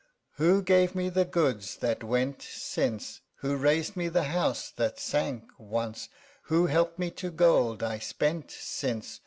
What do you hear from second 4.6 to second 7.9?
that sank once? Who helped me to gold